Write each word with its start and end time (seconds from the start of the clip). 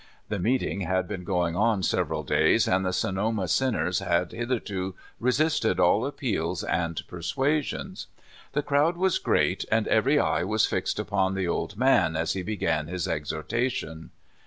The 0.29 0.39
meeting 0.39 0.81
had 0.81 1.07
been 1.07 1.23
going 1.23 1.55
on 1.55 1.83
several 1.83 2.23
days, 2.23 2.67
and 2.67 2.83
the 2.83 2.91
Sonoma 2.91 3.47
sinners 3.47 3.99
had 3.99 4.31
hitherto 4.31 4.95
resisted 5.19 5.79
all 5.79 6.07
appeals 6.07 6.63
and 6.63 6.99
persuasions. 7.07 8.07
The 8.53 8.63
crowd 8.63 8.97
was 8.97 9.19
great, 9.19 9.63
and 9.71 9.87
every 9.87 10.17
eye 10.19 10.43
was 10.43 10.65
fixed 10.65 10.97
upon 10.97 11.35
the 11.35 11.47
old 11.47 11.77
man 11.77 12.15
as 12.15 12.33
he 12.33 12.41
began 12.41 12.87
his 12.87 13.07
exhortation. 13.07 14.09